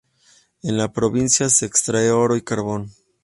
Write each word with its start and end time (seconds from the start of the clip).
En 0.63 0.77
la 0.77 0.91
provincia 0.91 1.47
se 1.49 1.67
extrae 1.67 2.09
oro 2.09 2.35
y 2.35 2.41
carbón. 2.41 2.89